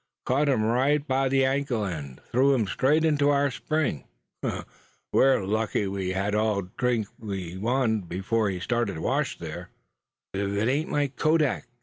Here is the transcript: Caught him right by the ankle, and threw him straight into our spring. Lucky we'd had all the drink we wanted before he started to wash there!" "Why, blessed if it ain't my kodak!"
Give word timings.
Caught 0.25 0.49
him 0.49 0.63
right 0.63 1.07
by 1.07 1.29
the 1.29 1.45
ankle, 1.45 1.83
and 1.85 2.19
threw 2.31 2.55
him 2.55 2.65
straight 2.65 3.05
into 3.05 3.29
our 3.29 3.51
spring. 3.51 4.05
Lucky 5.13 5.85
we'd 5.87 6.13
had 6.13 6.33
all 6.33 6.63
the 6.63 6.69
drink 6.75 7.07
we 7.19 7.55
wanted 7.55 8.09
before 8.09 8.49
he 8.49 8.59
started 8.59 8.95
to 8.95 9.01
wash 9.01 9.37
there!" 9.37 9.69
"Why, 10.31 10.39
blessed 10.41 10.57
if 10.57 10.63
it 10.63 10.71
ain't 10.71 10.89
my 10.89 11.05
kodak!" 11.09 11.67